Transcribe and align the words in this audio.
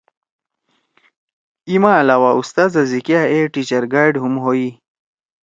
ای 1.67 1.75
ما 1.83 1.91
علاوہ 2.01 2.31
اُستادا 2.39 2.81
سی 2.89 2.99
کیا 3.05 3.21
اے 3.31 3.39
ٹیچر 3.53 3.83
گائیڈ 3.93 4.13
ہُم 4.23 4.33
ہوئی۔ 4.43 4.67